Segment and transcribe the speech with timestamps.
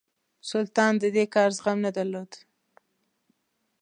[0.49, 2.31] سلطان د دې کار زغم نه درلود.